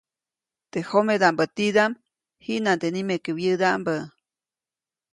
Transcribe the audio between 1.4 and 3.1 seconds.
tidaʼm, jiʼnande